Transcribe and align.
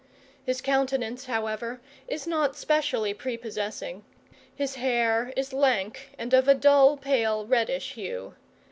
His 0.43 0.61
countenance, 0.61 1.25
however, 1.25 1.79
is 2.07 2.25
not 2.25 2.55
specially 2.55 3.13
prepossessing. 3.13 4.03
His 4.55 4.73
hair 4.73 5.31
is 5.37 5.53
lank, 5.53 6.09
and 6.17 6.33
of 6.33 6.47
a 6.47 6.55
dull 6.55 6.97
pale 6.97 7.45
reddish 7.45 7.93
hue. 7.93 8.33